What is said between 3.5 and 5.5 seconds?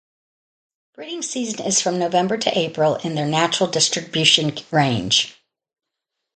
distribution range.